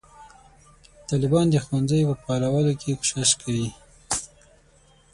طالبان 1.09 1.45
د 1.49 1.55
ښوونځیو 1.65 2.09
په 2.11 2.15
فعالولو 2.23 2.71
کې 2.81 2.97
کوښښ 2.99 3.31
کوي. 3.41 3.69